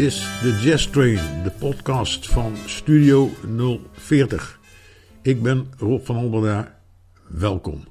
Is 0.00 0.40
de 0.42 0.60
Jazz 0.62 0.90
Train, 0.90 1.42
de 1.42 1.50
podcast 1.58 2.28
van 2.28 2.56
Studio 2.66 3.30
040. 3.92 4.60
Ik 5.22 5.42
ben 5.42 5.66
Rob 5.78 6.04
van 6.04 6.16
Alberda. 6.16 6.80
Welkom. 7.28 7.84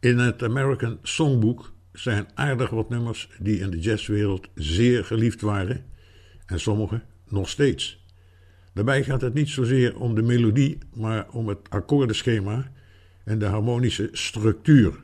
In 0.00 0.18
het 0.18 0.42
American 0.42 0.98
Songbook 1.02 1.72
zijn 1.92 2.26
aardig 2.34 2.70
wat 2.70 2.88
nummers 2.88 3.28
die 3.38 3.58
in 3.58 3.70
de 3.70 3.78
jazzwereld 3.78 4.48
zeer 4.54 5.04
geliefd 5.04 5.40
waren 5.40 5.84
en 6.46 6.60
sommige 6.60 7.02
nog 7.28 7.48
steeds. 7.48 8.04
Daarbij 8.74 9.04
gaat 9.04 9.20
het 9.20 9.34
niet 9.34 9.48
zozeer 9.48 9.98
om 9.98 10.14
de 10.14 10.22
melodie, 10.22 10.78
maar 10.94 11.28
om 11.30 11.48
het 11.48 11.58
akkoordenschema 11.68 12.70
en 13.24 13.38
de 13.38 13.46
harmonische 13.46 14.08
structuur. 14.12 14.94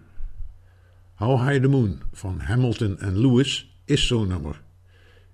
How 1.15 1.49
High 1.49 1.63
the 1.63 1.69
Moon 1.69 2.01
van 2.13 2.41
Hamilton 2.41 2.99
en 2.99 3.19
Lewis 3.19 3.79
is 3.85 4.07
zo'n 4.07 4.29
nummer. 4.29 4.64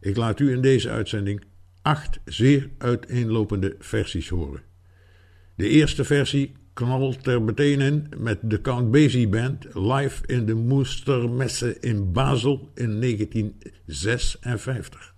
Ik 0.00 0.16
laat 0.16 0.40
u 0.40 0.52
in 0.52 0.60
deze 0.60 0.90
uitzending 0.90 1.42
acht 1.82 2.20
zeer 2.24 2.70
uiteenlopende 2.78 3.76
versies 3.78 4.28
horen. 4.28 4.62
De 5.56 5.68
eerste 5.68 6.04
versie 6.04 6.52
knalt 6.72 7.26
er 7.26 7.42
meteen 7.42 7.80
in 7.80 8.06
met 8.16 8.38
de 8.42 8.60
Count 8.60 8.90
Basie 8.90 9.28
Band 9.28 9.66
live 9.74 10.26
in 10.26 10.46
de 10.46 10.54
Moestermesse 10.54 11.80
in 11.80 12.12
Basel 12.12 12.70
in 12.74 13.00
1956. 13.00 15.09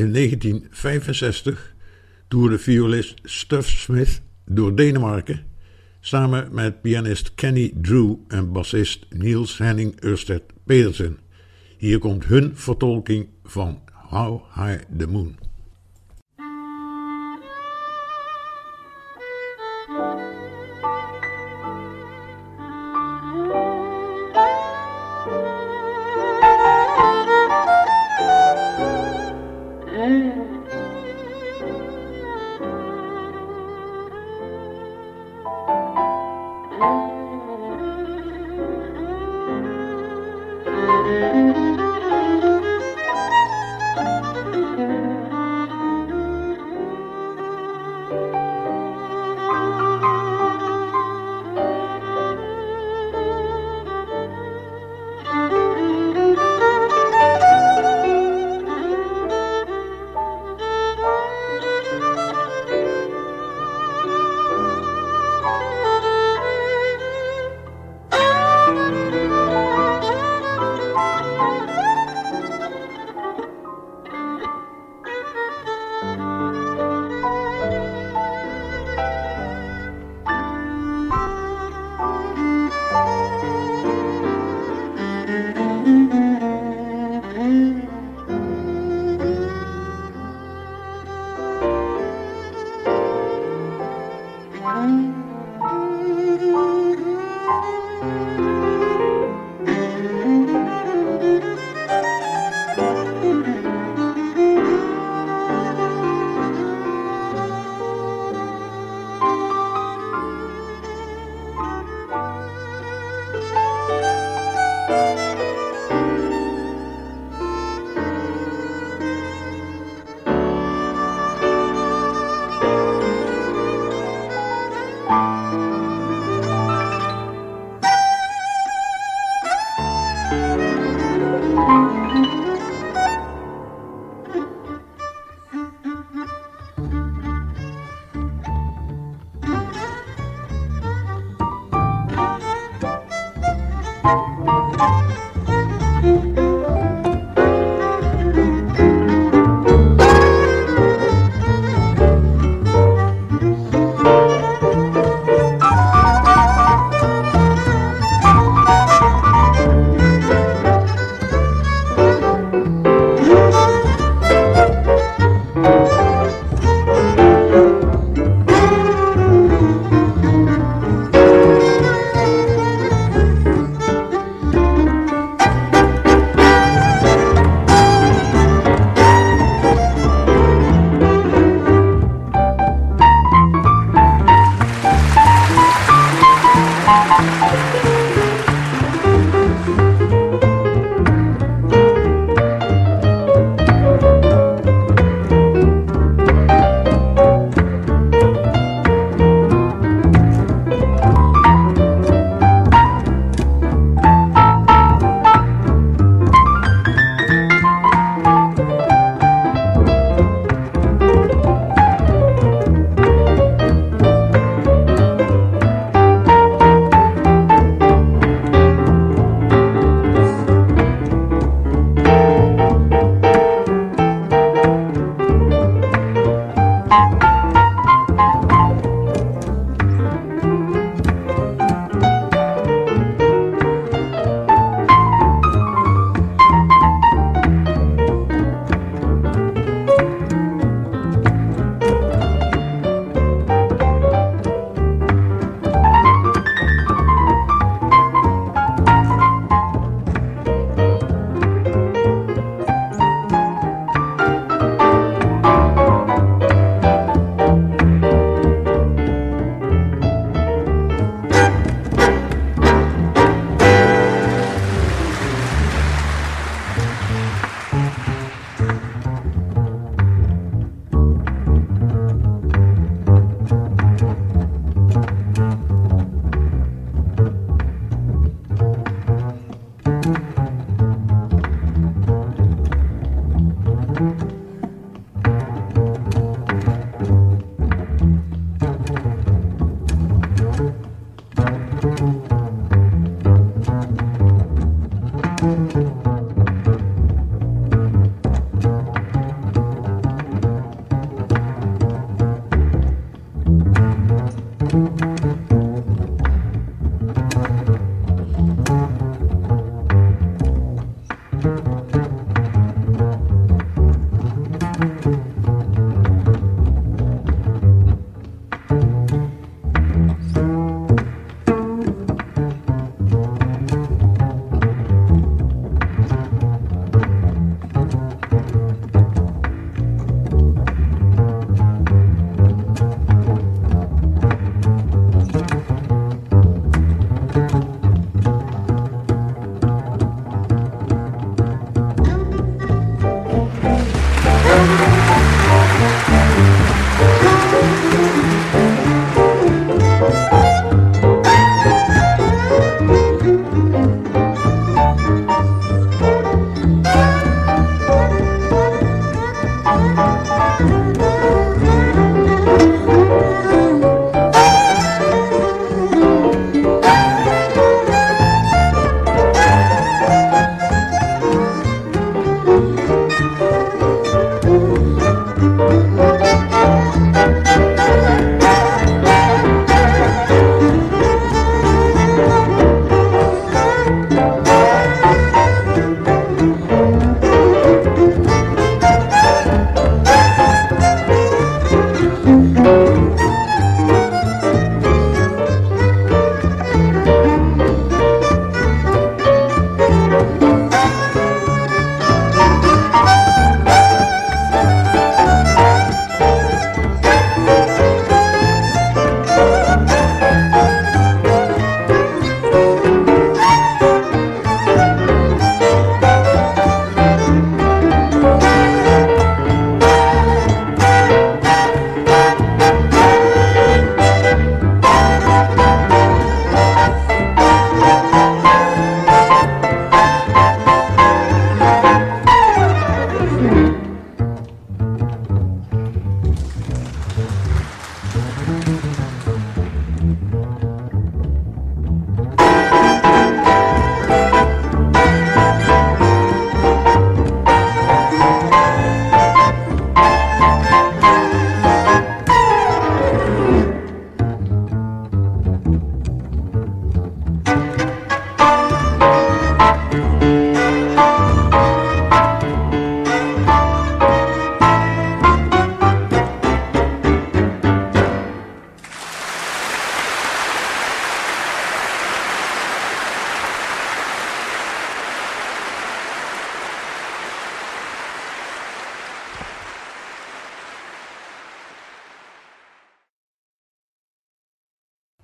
In 0.00 0.12
1965 0.12 1.74
toerde 2.28 2.58
violist 2.58 3.14
Stuff 3.24 3.68
Smith 3.68 4.22
door 4.44 4.74
Denemarken 4.76 5.44
samen 6.00 6.54
met 6.54 6.82
pianist 6.82 7.34
Kenny 7.34 7.72
Drew 7.74 8.16
en 8.28 8.52
bassist 8.52 9.06
Niels 9.10 9.58
Henning 9.58 10.04
Ørsted 10.04 10.42
Pedersen. 10.64 11.18
Hier 11.78 11.98
komt 11.98 12.24
hun 12.24 12.56
vertolking 12.56 13.28
van 13.44 13.80
How 14.08 14.42
High 14.54 14.82
the 14.98 15.06
Moon. 15.06 15.39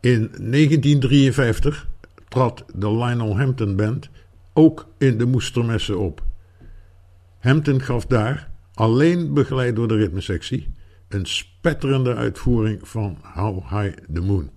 In 0.07 0.31
1953 0.31 1.89
trad 2.29 2.65
de 2.75 2.91
Lionel 2.91 3.39
Hampton 3.39 3.77
Band 3.77 4.11
ook 4.53 4.89
in 4.99 5.19
de 5.19 5.27
Moestermessen 5.27 5.99
op. 5.99 6.25
Hampton 7.39 7.81
gaf 7.81 8.07
daar, 8.07 8.51
alleen 8.75 9.35
begeleid 9.35 9.77
door 9.77 9.89
de 9.89 9.97
ritmesectie, 9.97 10.75
een 11.09 11.27
spetterende 11.27 12.15
uitvoering 12.15 12.89
van 12.89 13.19
How 13.35 13.71
High 13.71 13.97
the 14.13 14.21
Moon. 14.21 14.51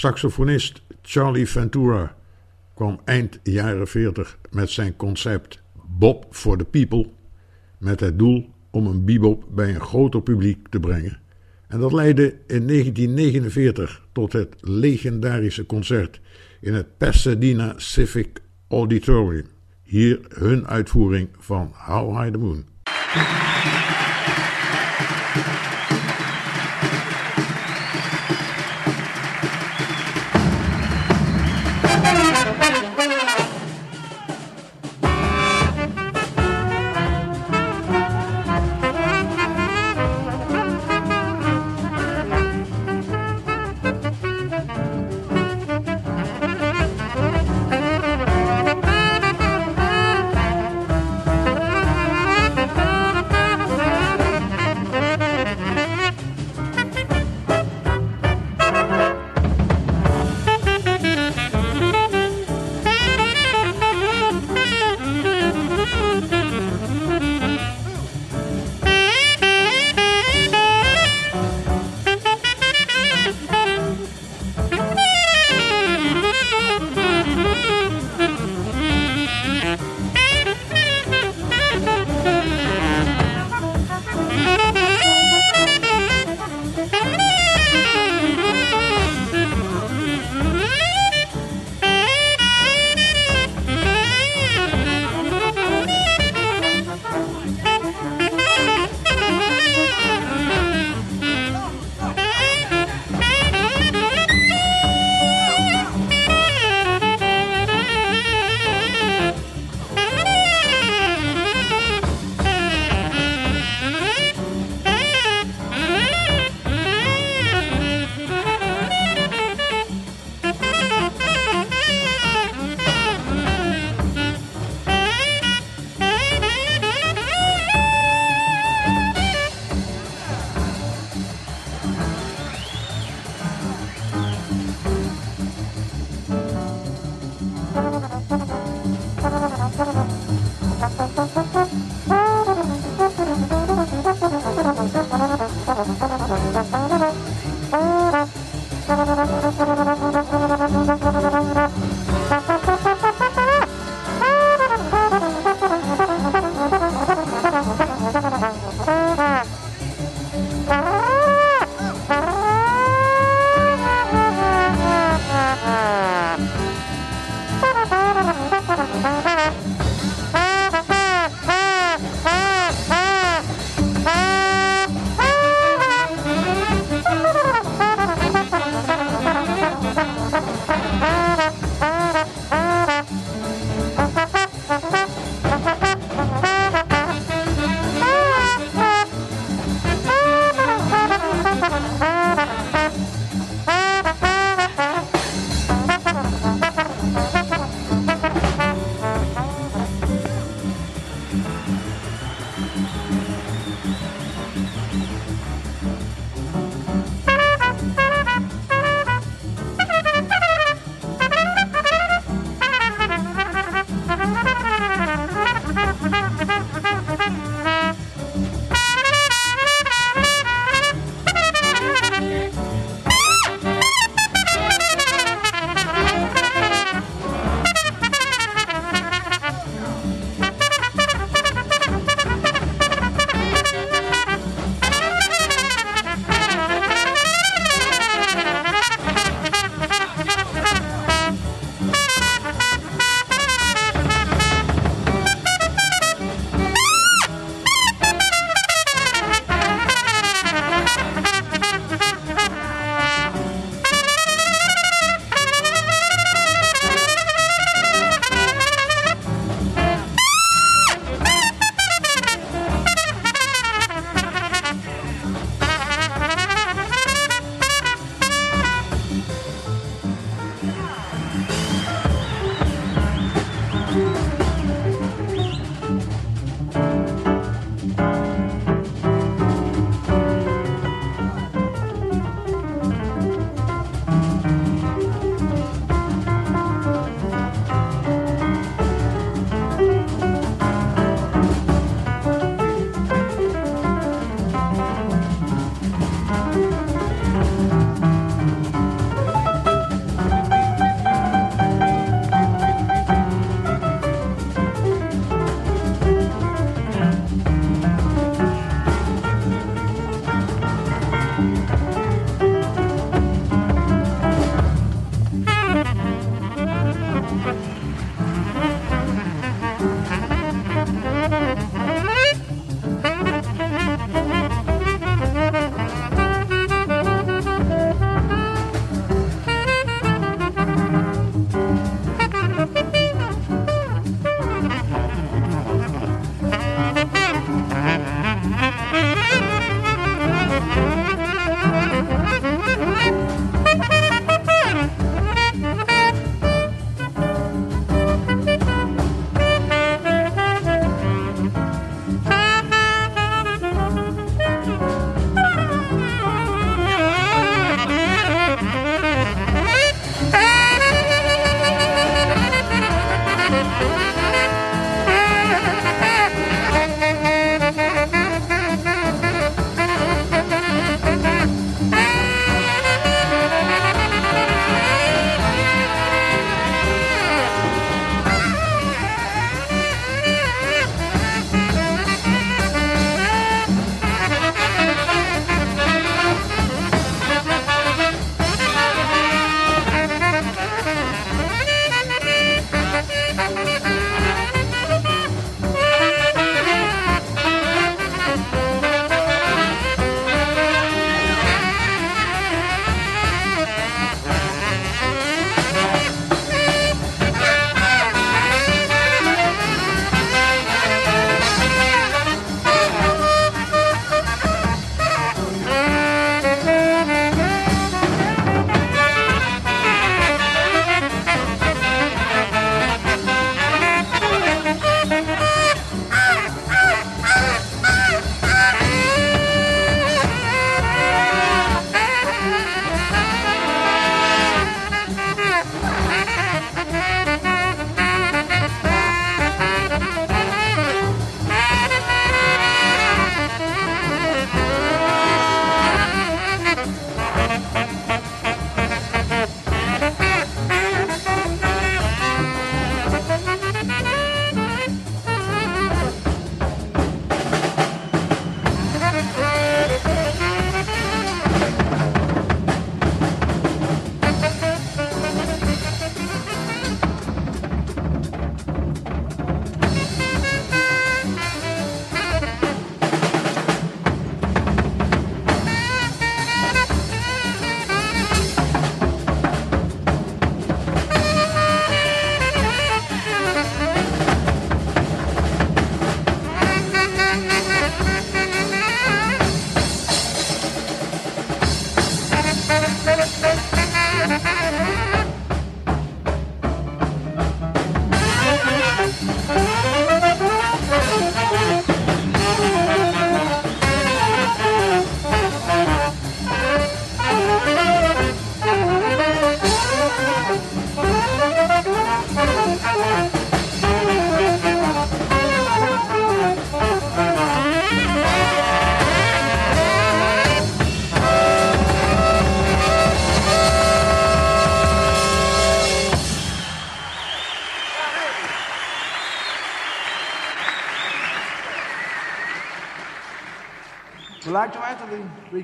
Saxofonist 0.00 0.82
Charlie 1.02 1.48
Ventura 1.48 2.16
kwam 2.74 3.00
eind 3.04 3.38
jaren 3.42 3.88
40 3.88 4.38
met 4.50 4.70
zijn 4.70 4.96
concept 4.96 5.62
Bob 5.98 6.26
for 6.30 6.58
the 6.58 6.64
People 6.64 7.10
met 7.78 8.00
het 8.00 8.18
doel 8.18 8.50
om 8.70 8.86
een 8.86 9.04
bebop 9.04 9.44
bij 9.48 9.74
een 9.74 9.80
groter 9.80 10.22
publiek 10.22 10.68
te 10.68 10.80
brengen. 10.80 11.20
En 11.68 11.80
dat 11.80 11.92
leidde 11.92 12.26
in 12.46 12.66
1949 12.66 14.06
tot 14.12 14.32
het 14.32 14.54
legendarische 14.60 15.66
concert 15.66 16.20
in 16.60 16.74
het 16.74 16.96
Pasadena 16.96 17.74
Civic 17.76 18.42
Auditorium. 18.68 19.46
Hier 19.82 20.20
hun 20.28 20.66
uitvoering 20.66 21.28
van 21.38 21.72
How 21.74 22.20
High 22.20 22.32
the 22.32 22.38
Moon. 22.38 22.64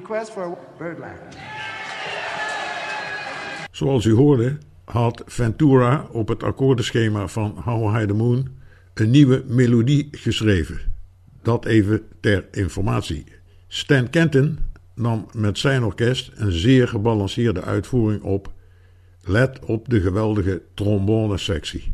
Request 0.07 0.31
for 0.31 0.59
Birdland. 0.79 1.37
Zoals 3.71 4.05
u 4.05 4.13
hoorde, 4.13 4.59
had 4.85 5.23
Ventura 5.27 6.07
op 6.13 6.29
het 6.29 6.43
akkoordenschema 6.43 7.29
van 7.29 7.61
How 7.65 7.95
High 7.95 8.07
the 8.07 8.15
Moon 8.15 8.49
een 8.95 9.11
nieuwe 9.11 9.45
melodie 9.47 10.09
geschreven. 10.11 10.81
Dat 11.43 11.65
even 11.65 12.03
ter 12.21 12.47
informatie. 12.51 13.25
Stan 13.69 14.11
Kenton 14.11 14.59
nam 14.95 15.27
met 15.33 15.59
zijn 15.59 15.85
orkest 15.85 16.33
een 16.35 16.53
zeer 16.53 16.89
gebalanceerde 16.89 17.63
uitvoering 17.63 18.23
op. 18.23 18.53
Let 19.23 19.65
op 19.65 19.89
de 19.89 20.01
geweldige 20.01 20.63
trombone-sectie. 20.75 21.93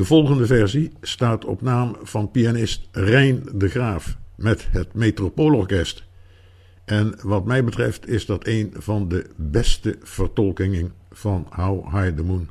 De 0.00 0.06
volgende 0.06 0.46
versie 0.46 0.92
staat 1.00 1.44
op 1.44 1.62
naam 1.62 1.96
van 2.02 2.30
pianist 2.30 2.88
Rijn 2.92 3.42
de 3.54 3.68
Graaf 3.68 4.16
met 4.36 4.68
het 4.70 4.94
Metropoolorkest. 4.94 6.04
En 6.84 7.14
wat 7.22 7.44
mij 7.44 7.64
betreft 7.64 8.08
is 8.08 8.26
dat 8.26 8.46
een 8.46 8.72
van 8.76 9.08
de 9.08 9.26
beste 9.36 9.96
vertolkingen 10.02 10.92
van 11.10 11.46
How 11.50 11.94
High 11.94 12.16
the 12.16 12.22
Moon. 12.22 12.48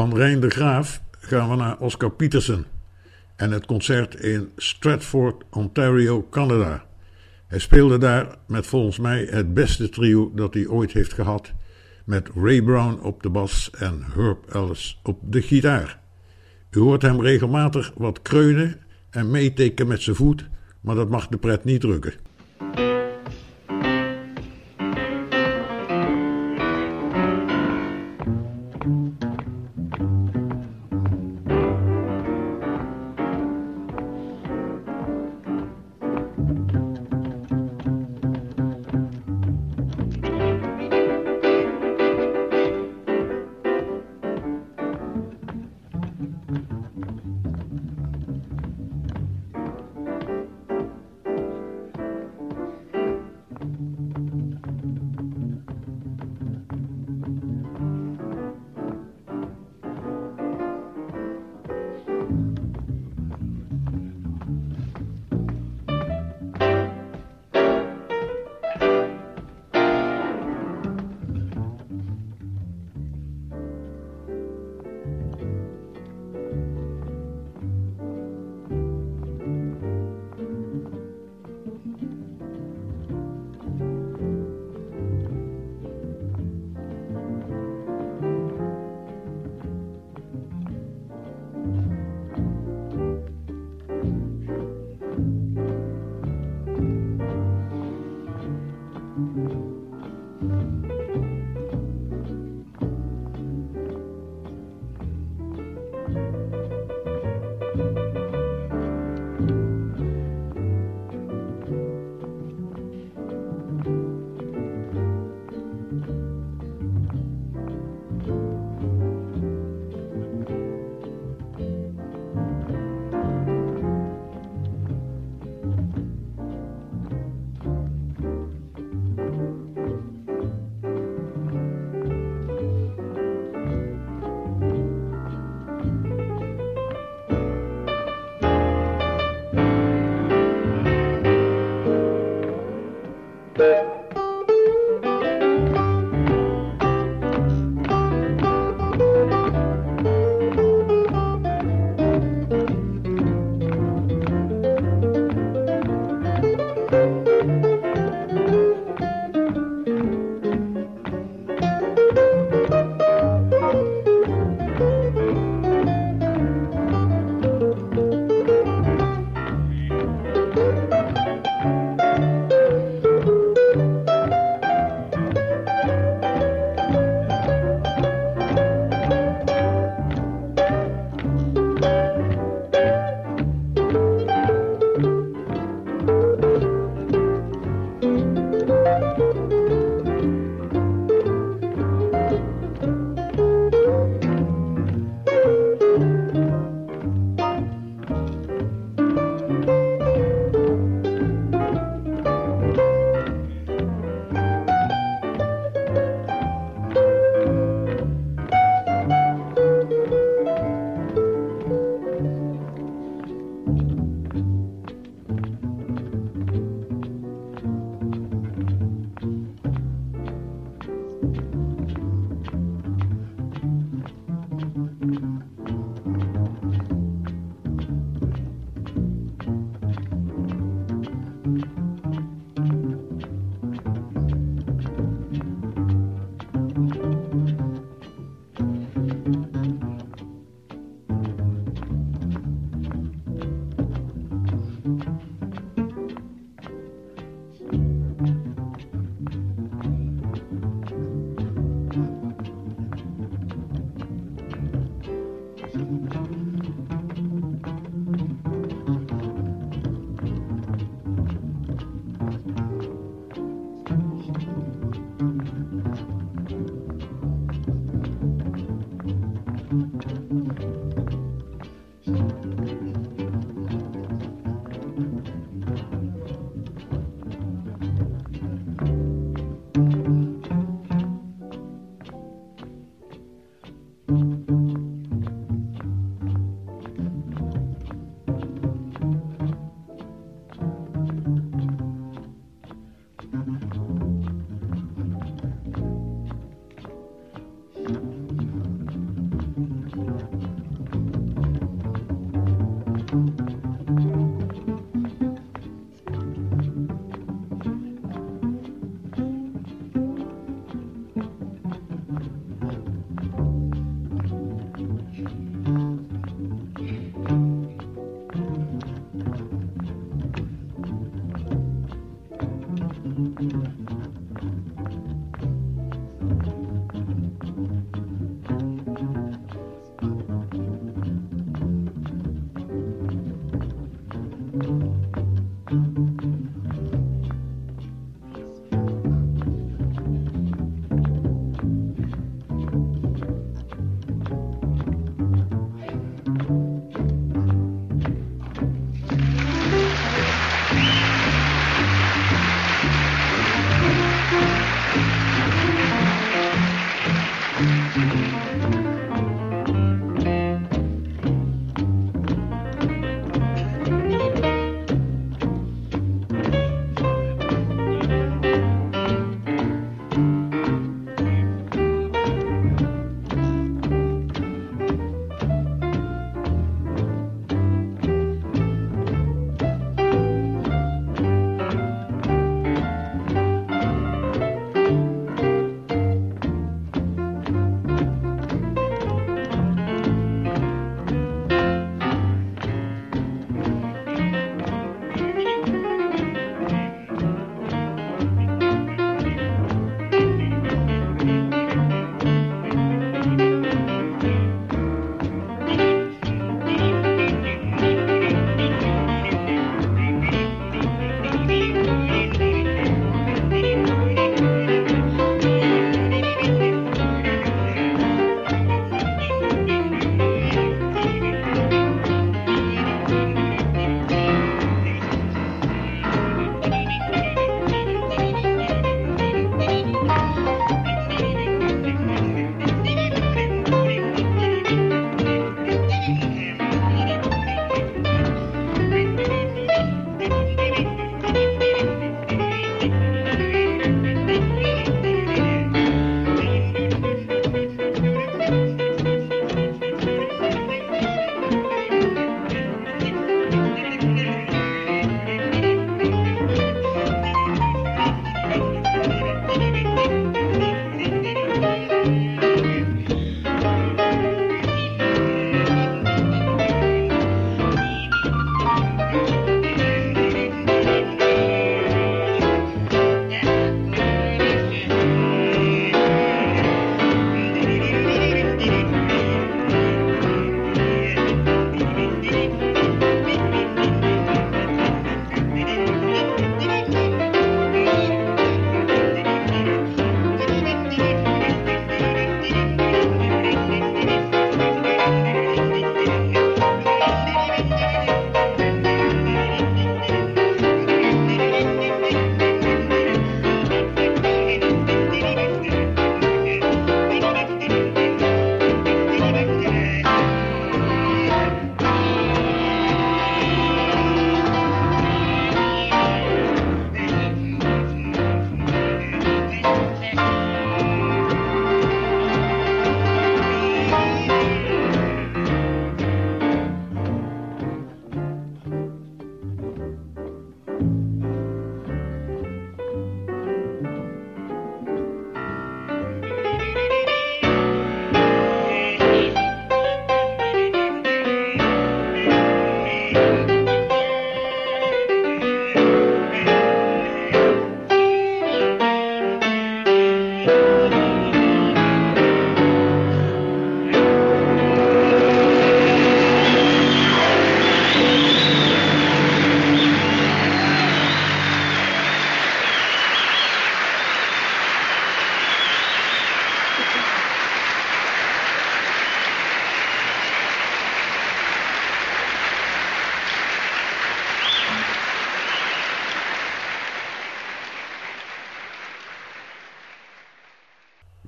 Van 0.00 0.16
Rijn 0.16 0.40
de 0.40 0.50
Graaf 0.50 1.02
gaan 1.18 1.50
we 1.50 1.56
naar 1.56 1.78
Oscar 1.78 2.10
Peterson 2.10 2.64
en 3.36 3.50
het 3.50 3.66
concert 3.66 4.14
in 4.14 4.50
Stratford, 4.56 5.44
Ontario, 5.50 6.26
Canada. 6.30 6.84
Hij 7.46 7.58
speelde 7.58 7.98
daar 7.98 8.36
met 8.46 8.66
volgens 8.66 8.98
mij 8.98 9.26
het 9.30 9.54
beste 9.54 9.88
trio 9.88 10.32
dat 10.34 10.54
hij 10.54 10.66
ooit 10.66 10.92
heeft 10.92 11.12
gehad, 11.12 11.52
met 12.04 12.28
Ray 12.34 12.62
Brown 12.62 13.00
op 13.02 13.22
de 13.22 13.30
bas 13.30 13.70
en 13.78 14.04
Herb 14.14 14.54
Ellis 14.54 15.00
op 15.02 15.18
de 15.22 15.42
gitaar. 15.42 16.00
U 16.70 16.80
hoort 16.80 17.02
hem 17.02 17.20
regelmatig 17.20 17.92
wat 17.96 18.22
kreunen 18.22 18.76
en 19.10 19.30
meeteken 19.30 19.86
met 19.86 20.02
zijn 20.02 20.16
voet, 20.16 20.48
maar 20.80 20.94
dat 20.94 21.10
mag 21.10 21.28
de 21.28 21.38
pret 21.38 21.64
niet 21.64 21.80
drukken. 21.80 22.14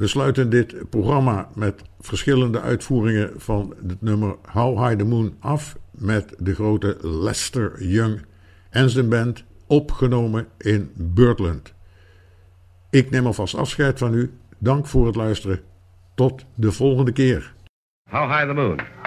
We 0.03 0.09
sluiten 0.09 0.51
dit 0.51 0.91
programma 0.91 1.49
met 1.55 1.83
verschillende 2.01 2.61
uitvoeringen 2.61 3.31
van 3.37 3.75
het 3.89 4.03
nummer 4.03 4.37
How 4.53 4.85
High 4.85 4.97
the 4.97 5.05
Moon 5.05 5.37
af 5.41 5.77
met 5.91 6.35
de 6.39 6.55
grote 6.55 6.97
Lester 7.01 7.85
Young 7.85 8.25
en 8.71 8.91
zijn 8.91 9.09
band 9.09 9.45
opgenomen 9.67 10.49
in 10.59 10.93
Birdland. 10.95 11.75
Ik 12.91 13.11
neem 13.11 13.27
alvast 13.27 13.55
afscheid 13.55 13.99
van 13.99 14.15
u. 14.15 14.33
Dank 14.59 14.87
voor 14.87 15.07
het 15.07 15.17
luisteren. 15.17 15.61
Tot 16.15 16.45
de 16.55 16.73
volgende 16.73 17.13
keer. 17.13 17.55
How 18.11 18.31
High 18.31 18.47
the 18.47 18.53
Moon. 18.53 19.02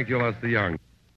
miraculous 0.00 0.36
the 0.40 0.48
young. 0.48 0.79